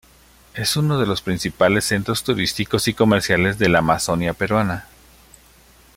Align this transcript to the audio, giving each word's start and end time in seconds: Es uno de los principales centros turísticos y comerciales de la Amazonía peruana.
Es 0.55 0.77
uno 0.77 0.97
de 0.99 1.05
los 1.05 1.21
principales 1.21 1.85
centros 1.85 2.23
turísticos 2.23 2.87
y 2.87 2.95
comerciales 2.95 3.59
de 3.59 3.69
la 3.69 3.77
Amazonía 3.77 4.33
peruana. 4.33 4.87